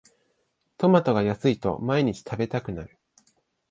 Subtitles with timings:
[0.79, 2.97] トマトが安いと毎日食べたくなる